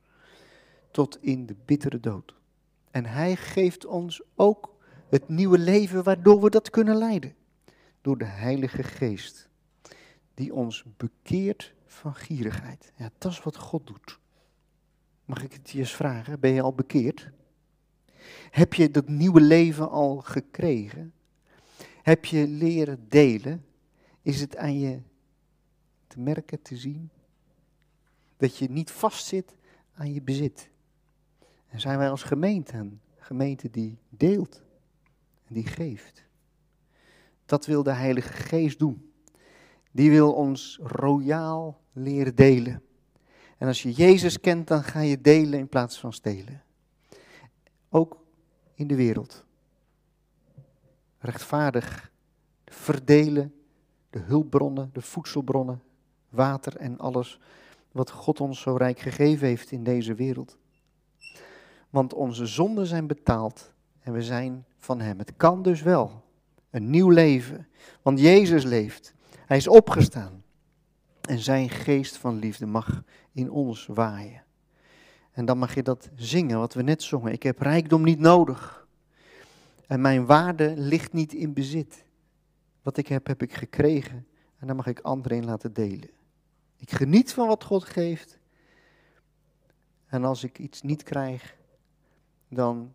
[0.91, 2.35] Tot in de bittere dood.
[2.91, 4.75] En hij geeft ons ook
[5.09, 7.35] het nieuwe leven waardoor we dat kunnen leiden.
[8.01, 9.49] Door de Heilige Geest.
[10.33, 12.91] Die ons bekeert van gierigheid.
[12.95, 14.19] Ja, dat is wat God doet.
[15.25, 16.39] Mag ik het je eens vragen?
[16.39, 17.29] Ben je al bekeerd?
[18.49, 21.13] Heb je dat nieuwe leven al gekregen?
[22.01, 23.65] Heb je leren delen?
[24.21, 25.01] Is het aan je
[26.07, 27.09] te merken, te zien?
[28.38, 29.55] Dat je niet vastzit
[29.93, 30.69] aan je bezit.
[31.67, 34.61] En zijn wij als gemeente een gemeente die deelt
[35.47, 36.25] en die geeft.
[37.45, 39.11] Dat wil de Heilige Geest doen.
[39.91, 42.81] Die wil ons royaal leren delen.
[43.57, 46.63] En als je Jezus kent, dan ga je delen in plaats van stelen.
[47.89, 48.23] Ook
[48.73, 49.45] in de wereld.
[51.19, 52.11] Rechtvaardig
[52.65, 53.53] verdelen
[54.09, 55.81] de hulpbronnen, de voedselbronnen,
[56.29, 57.39] water en alles
[57.97, 60.57] wat God ons zo rijk gegeven heeft in deze wereld.
[61.89, 65.17] Want onze zonden zijn betaald en we zijn van Hem.
[65.17, 66.23] Het kan dus wel.
[66.69, 67.67] Een nieuw leven.
[68.01, 69.13] Want Jezus leeft.
[69.45, 70.43] Hij is opgestaan.
[71.21, 74.43] En zijn geest van liefde mag in ons waaien.
[75.31, 77.31] En dan mag je dat zingen wat we net zongen.
[77.31, 78.87] Ik heb rijkdom niet nodig.
[79.87, 82.05] En mijn waarde ligt niet in bezit.
[82.81, 84.27] Wat ik heb, heb ik gekregen.
[84.57, 86.09] En daar mag ik anderen laten delen.
[86.78, 88.39] Ik geniet van wat God geeft.
[90.05, 91.57] En als ik iets niet krijg,
[92.47, 92.93] dan,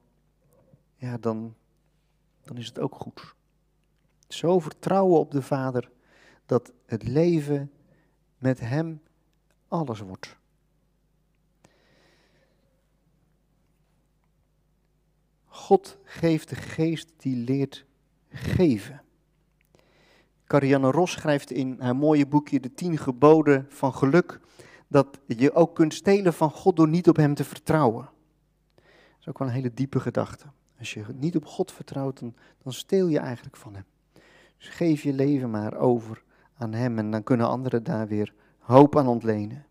[0.97, 1.55] ja, dan,
[2.43, 3.35] dan is het ook goed.
[4.29, 5.91] Zo vertrouwen op de Vader
[6.47, 7.73] dat het leven
[8.39, 9.03] met Hem
[9.69, 10.37] alles wordt.
[15.47, 17.85] God geeft de geest die leert
[18.29, 19.02] geven.
[20.53, 24.41] Carianne Ros schrijft in haar mooie boekje De Tien Geboden van Geluk
[24.89, 28.11] dat je ook kunt stelen van God door niet op Hem te vertrouwen.
[28.75, 28.85] Dat
[29.21, 30.45] is ook wel een hele diepe gedachte.
[30.79, 33.85] Als je niet op God vertrouwt, dan, dan steel je eigenlijk van Hem.
[34.59, 36.23] Dus geef je leven maar over
[36.59, 39.67] aan Hem en dan kunnen anderen daar weer hoop aan ontlenen.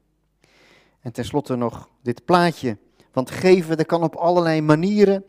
[0.99, 2.77] En tenslotte nog dit plaatje.
[3.11, 5.25] Want geven, dat kan op allerlei manieren.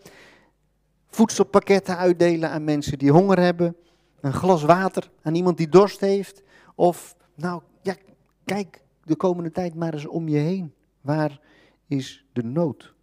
[1.06, 3.76] Voedselpakketten uitdelen aan mensen die honger hebben.
[4.22, 6.42] Een glas water aan iemand die dorst heeft.
[6.74, 7.96] Of, nou ja,
[8.44, 10.74] kijk de komende tijd maar eens om je heen.
[11.00, 11.40] Waar
[11.86, 12.94] is de nood?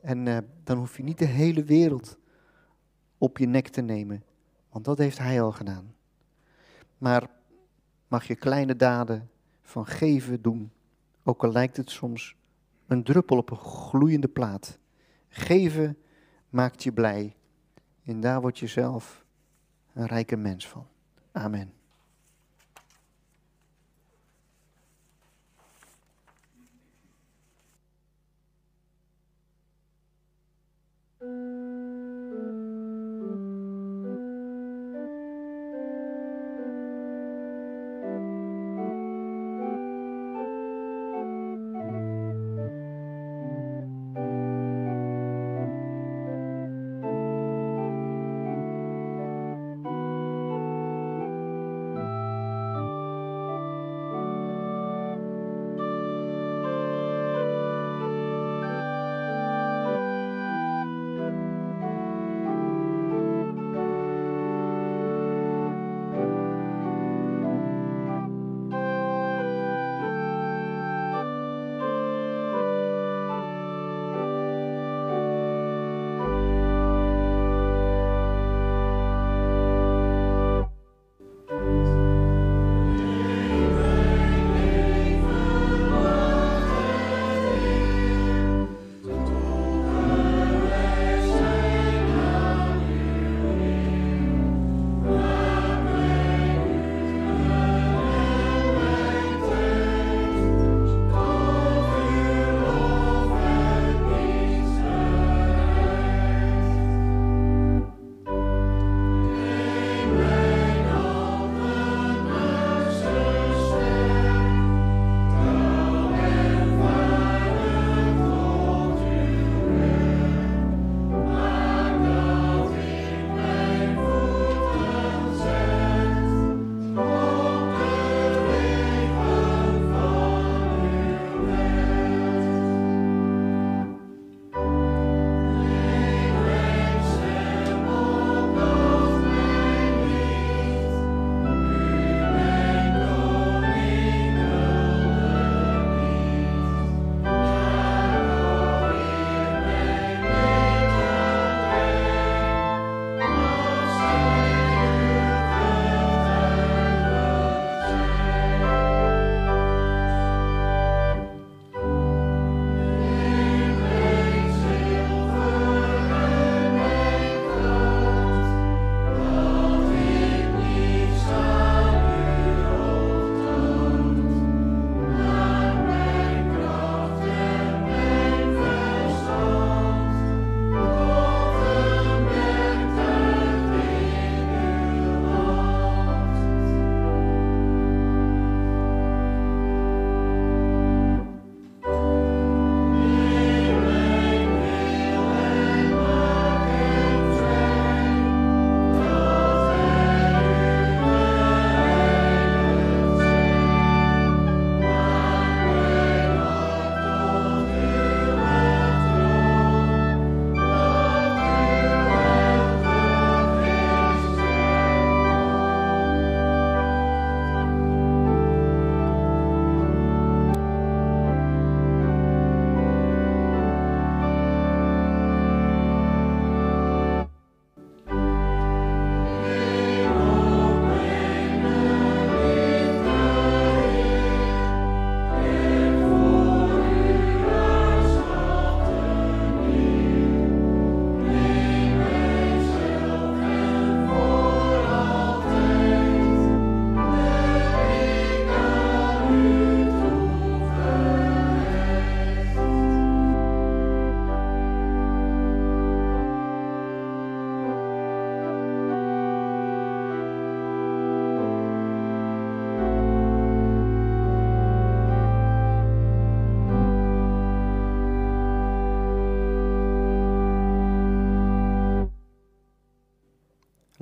[0.00, 2.18] En uh, dan hoef je niet de hele wereld
[3.18, 4.24] op je nek te nemen.
[4.70, 5.94] Want dat heeft hij al gedaan.
[6.98, 7.30] Maar
[8.08, 9.30] mag je kleine daden
[9.62, 10.72] van geven doen.
[11.22, 12.36] Ook al lijkt het soms
[12.86, 14.78] een druppel op een gloeiende plaat.
[15.28, 15.98] Geven
[16.48, 17.36] maakt je blij.
[18.04, 19.26] En daar word je zelf
[19.94, 20.86] een rijke mens van.
[21.32, 21.77] Amen.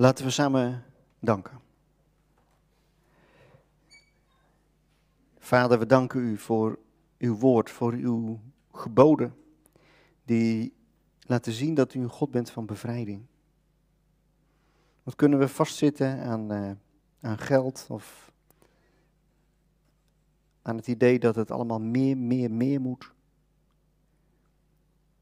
[0.06, 0.84] Laten we samen
[1.18, 1.60] danken.
[5.38, 6.78] Vader, we danken u voor
[7.18, 8.40] uw woord, voor uw
[8.72, 9.36] geboden,
[10.24, 10.72] die
[11.20, 13.26] laten zien dat u een God bent van bevrijding.
[15.02, 16.70] Wat kunnen we vastzitten aan, uh,
[17.20, 18.32] aan geld of
[20.62, 23.12] aan het idee dat het allemaal meer, meer, meer moet?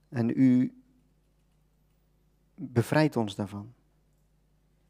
[0.08, 0.82] En u
[2.54, 3.72] bevrijdt ons daarvan.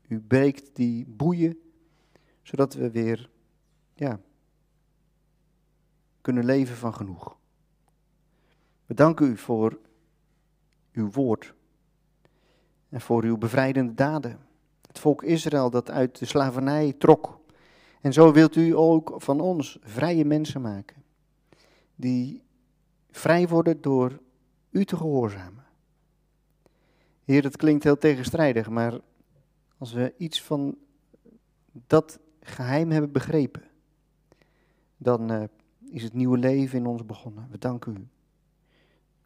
[0.09, 1.59] U breekt die boeien,
[2.43, 3.31] zodat we weer
[3.95, 4.21] ja,
[6.21, 7.37] kunnen leven van genoeg.
[8.87, 9.79] We danken u voor
[10.93, 11.55] uw woord
[12.89, 14.39] en voor uw bevrijdende daden.
[14.87, 17.41] Het volk Israël dat uit de slavernij trok.
[18.01, 21.03] En zo wilt u ook van ons vrije mensen maken,
[21.95, 22.43] die
[23.11, 24.21] vrij worden door
[24.71, 25.65] u te gehoorzamen.
[27.25, 29.01] Heer, het klinkt heel tegenstrijdig, maar
[29.85, 30.79] als we iets van
[31.73, 33.63] dat geheim hebben begrepen,
[34.97, 35.45] dan uh,
[35.91, 37.49] is het nieuwe leven in ons begonnen.
[37.51, 38.09] We danken u.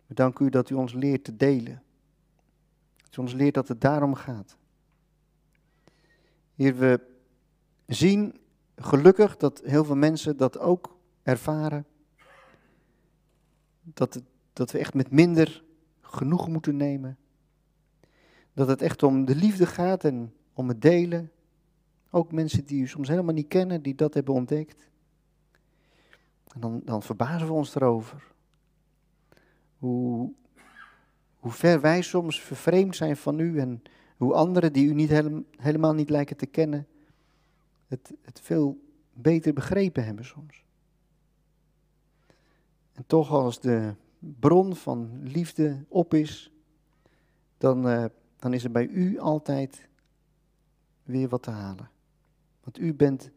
[0.07, 1.83] We danken u dat u ons leert te delen.
[2.97, 4.57] Dat u ons leert dat het daarom gaat.
[6.55, 7.01] Heer, we
[7.87, 8.39] zien
[8.77, 11.87] gelukkig dat heel veel mensen dat ook ervaren.
[13.83, 15.65] Dat, het, dat we echt met minder
[16.01, 17.19] genoeg moeten nemen.
[18.53, 21.31] Dat het echt om de liefde gaat en om het delen.
[22.11, 24.89] Ook mensen die u soms helemaal niet kennen, die dat hebben ontdekt.
[26.53, 28.33] En dan, dan verbazen we ons erover.
[29.79, 30.33] Hoe,
[31.37, 33.83] hoe ver wij soms vervreemd zijn van u en
[34.17, 35.11] hoe anderen die u niet
[35.57, 36.87] helemaal niet lijken te kennen,
[37.87, 38.81] het, het veel
[39.13, 40.65] beter begrepen hebben soms.
[42.93, 46.53] En toch als de bron van liefde op is,
[47.59, 48.05] dan, uh,
[48.39, 49.88] dan is er bij u altijd
[51.09, 51.91] weer wat te halen.
[52.65, 53.31] Want u bent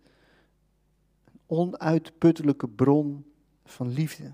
[1.26, 3.26] een onuitputtelijke bron
[3.66, 4.34] van liefde.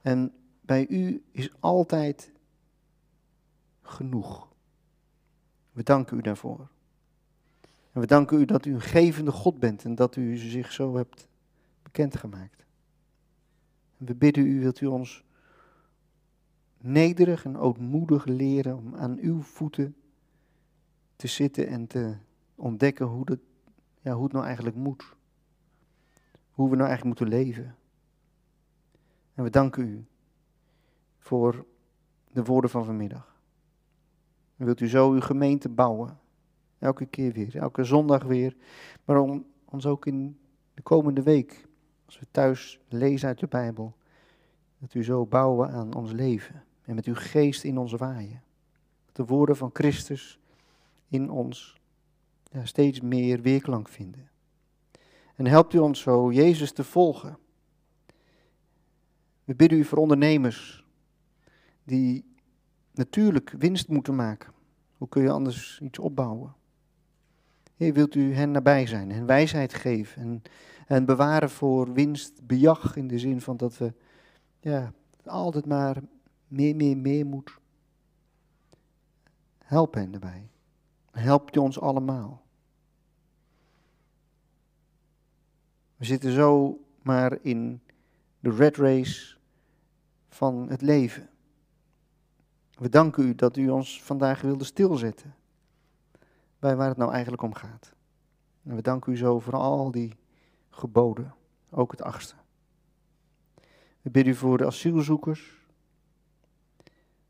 [0.00, 2.32] En bij u is altijd
[3.82, 4.48] genoeg.
[5.72, 6.68] We danken u daarvoor.
[7.92, 10.96] En we danken u dat u een gevende God bent en dat u zich zo
[10.96, 11.28] hebt
[11.82, 12.66] bekendgemaakt.
[13.98, 15.24] En we bidden u, wilt u ons
[16.78, 19.96] nederig en ootmoedig leren om aan uw voeten
[21.16, 22.16] te zitten en te
[22.54, 23.40] ontdekken hoe, het,
[24.00, 25.14] ja, hoe het nou eigenlijk moet.
[26.50, 27.76] Hoe we nou eigenlijk moeten leven.
[29.34, 30.06] En we danken u
[31.18, 31.66] voor
[32.32, 33.36] de woorden van vanmiddag.
[34.56, 36.18] En wilt u zo uw gemeente bouwen.
[36.78, 38.56] Elke keer weer, elke zondag weer.
[39.04, 40.38] Maar om ons ook in
[40.74, 41.68] de komende week,
[42.04, 43.96] als we thuis lezen uit de Bijbel,
[44.78, 46.64] dat u zo bouwen aan ons leven.
[46.82, 48.42] En met uw geest in ons waaien.
[49.06, 50.40] Dat de woorden van Christus
[51.08, 51.80] in ons
[52.50, 54.30] ja, steeds meer weerklank vinden.
[55.34, 57.38] En helpt u ons zo Jezus te volgen.
[59.44, 60.84] We bidden u voor ondernemers
[61.84, 62.24] die
[62.92, 64.52] natuurlijk winst moeten maken.
[64.96, 66.54] Hoe kun je anders iets opbouwen?
[67.76, 70.42] Heer, wilt u hen nabij zijn, hen wijsheid geven en,
[70.86, 73.92] en bewaren voor winst, bejag in de zin van dat we
[74.60, 74.92] ja,
[75.24, 76.02] altijd maar
[76.48, 77.58] meer, meer, meer moet.
[79.58, 80.48] Help hen daarbij.
[81.16, 82.42] Help u ons allemaal.
[85.96, 87.80] We zitten zo maar in
[88.40, 89.36] de red race
[90.28, 91.28] van het leven.
[92.70, 95.34] We danken u dat u ons vandaag wilde stilzetten
[96.58, 97.94] bij waar het nou eigenlijk om gaat.
[98.62, 100.16] En we danken u zo voor al die
[100.70, 101.34] geboden,
[101.70, 102.34] ook het achtste.
[104.02, 105.66] We bidden u voor de asielzoekers,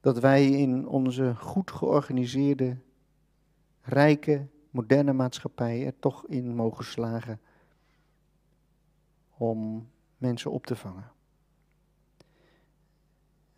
[0.00, 2.76] dat wij in onze goed georganiseerde,
[3.86, 7.40] rijke, moderne maatschappij er toch in mogen slagen
[9.36, 11.10] om mensen op te vangen.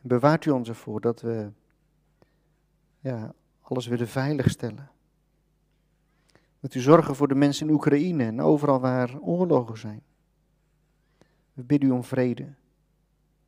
[0.01, 1.51] Bewaart u ons ervoor dat we
[3.01, 4.91] ja, alles willen veiligstellen.
[6.61, 10.03] Dat u zorgen voor de mensen in Oekraïne en overal waar oorlogen zijn.
[11.53, 12.55] We bidden u om vrede.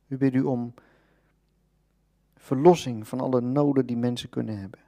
[0.07, 0.73] We bidden u om
[2.35, 4.79] verlossing van alle noden die mensen kunnen hebben.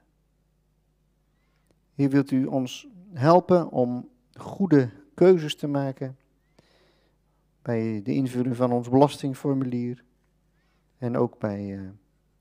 [1.94, 6.16] Hier wilt u ons helpen om goede keuzes te maken
[7.62, 10.04] bij de invulling van ons belastingformulier
[10.98, 11.88] en ook bij uh,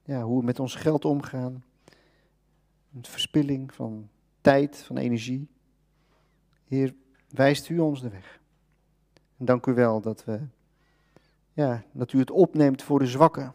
[0.04, 1.64] ja, hoe we met ons geld omgaan
[3.01, 4.10] verspilling van
[4.41, 5.47] tijd, van energie.
[6.68, 6.95] Heer,
[7.30, 8.41] wijst u ons de weg.
[9.38, 10.39] En dank u wel dat, we,
[11.54, 13.54] ja, dat u het opneemt voor de zwakken,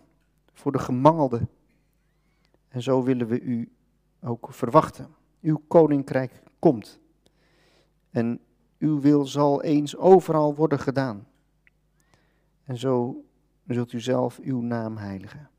[0.52, 1.48] voor de gemangelden.
[2.68, 3.72] En zo willen we u
[4.20, 7.00] ook verwachten Uw koninkrijk komt.
[8.10, 8.40] En
[8.78, 11.26] uw wil zal eens overal worden gedaan.
[12.64, 13.24] En zo
[13.66, 15.50] zult u zelf uw naam heiligen.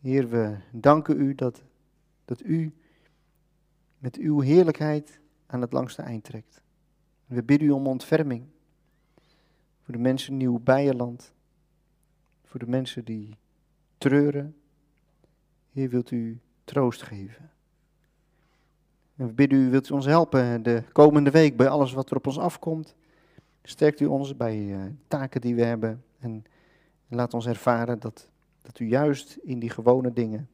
[0.00, 1.64] Heer, we danken u dat,
[2.24, 2.74] dat u
[3.98, 6.62] met uw heerlijkheid aan het langste eind trekt.
[7.26, 8.46] We bidden u om ontferming
[9.82, 11.32] voor de mensen in Nieuw Bijenland,
[12.44, 13.36] voor de mensen die
[13.98, 14.56] treuren.
[15.72, 17.50] Heer, wilt u troost geven.
[19.16, 22.16] En we bidden u, wilt u ons helpen de komende week bij alles wat er
[22.16, 22.94] op ons afkomt.
[23.62, 26.44] Sterkt u ons bij uh, taken die we hebben en
[27.08, 28.28] laat ons ervaren dat,
[28.62, 30.48] dat u juist in die gewone dingen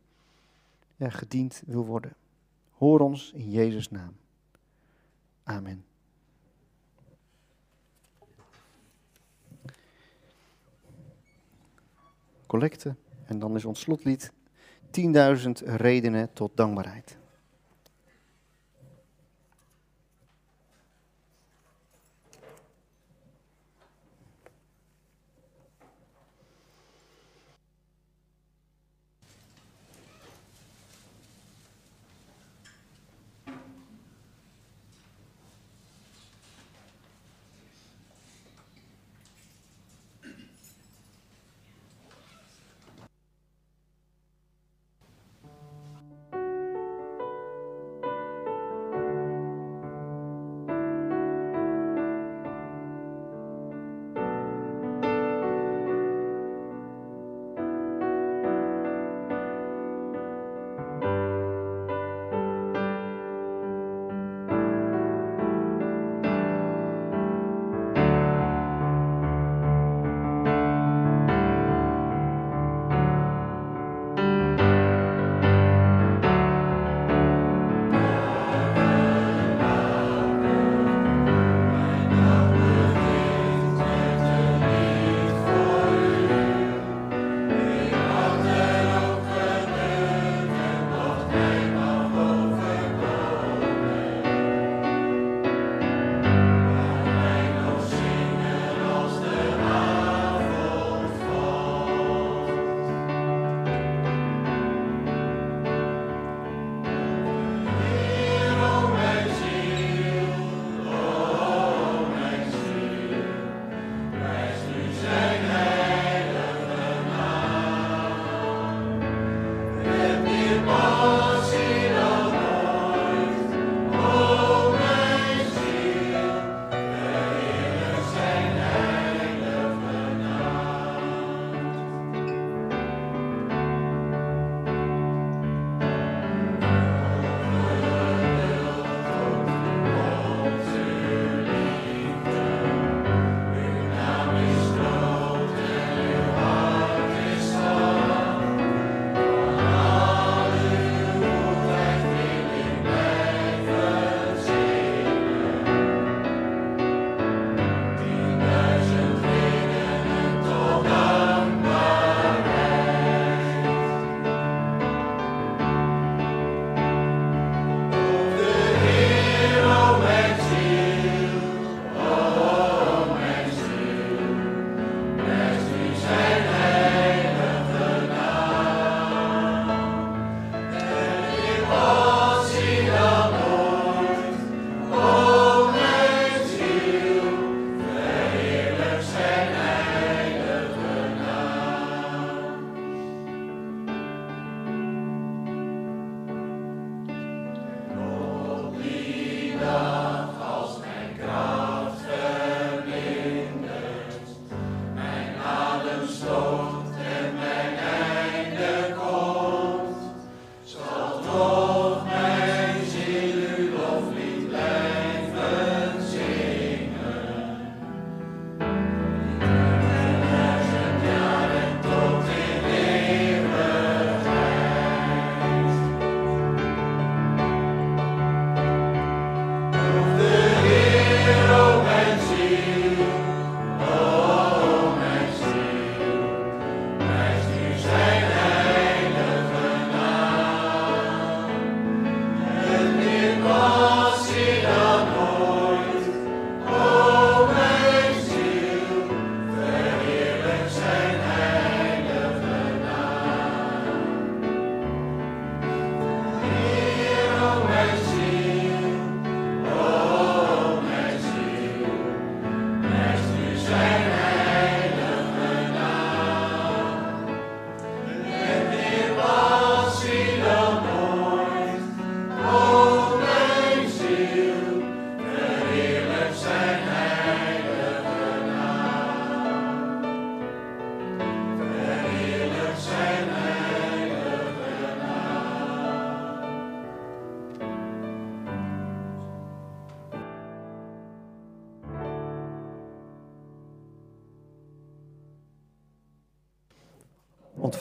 [0.96, 2.14] ja, gediend wil worden.
[2.70, 4.12] Hoor ons in Jezus' naam.
[5.42, 5.84] Amen.
[12.46, 12.94] Collecte
[13.26, 14.32] en dan is ons slotlied
[14.86, 17.20] 10.000 redenen tot dankbaarheid.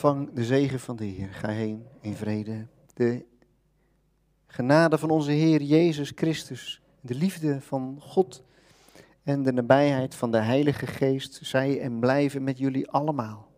[0.02, 1.28] Ontvang de zegen van de Heer.
[1.32, 2.66] Ga heen in vrede.
[2.94, 3.24] De
[4.46, 8.42] genade van onze Heer Jezus Christus, de liefde van God
[9.22, 13.51] en de nabijheid van de Heilige Geest zij en blijven met jullie allemaal.